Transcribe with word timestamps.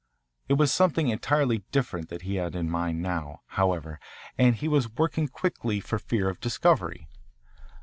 It 0.49 0.53
was 0.55 0.73
something 0.73 1.09
entirely 1.09 1.59
different 1.71 2.09
that 2.09 2.23
he 2.23 2.37
had 2.37 2.55
in 2.55 2.71
mind 2.71 3.03
now, 3.03 3.41
however, 3.49 3.99
and 4.35 4.55
he 4.55 4.67
was 4.67 4.95
working 4.95 5.27
quickly 5.27 5.79
for 5.79 5.99
fear 5.99 6.27
of 6.27 6.39
discovery. 6.39 7.07